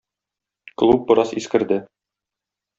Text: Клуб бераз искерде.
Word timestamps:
Клуб 0.83 1.05
бераз 1.11 1.35
искерде. 1.43 1.81